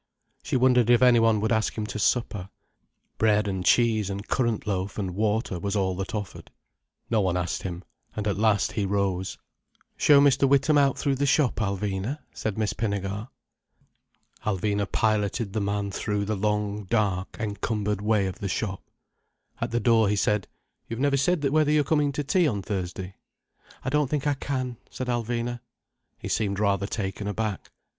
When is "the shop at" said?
18.39-19.69